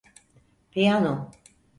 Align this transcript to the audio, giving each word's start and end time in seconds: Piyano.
Piyano. 0.71 1.13